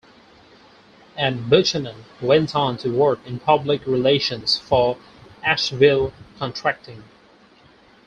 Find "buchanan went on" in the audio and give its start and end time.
1.47-2.75